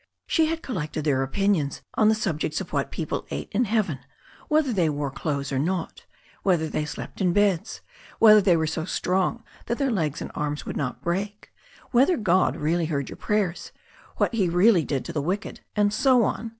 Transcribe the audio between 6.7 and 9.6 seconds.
slept in beds, whether they were so strong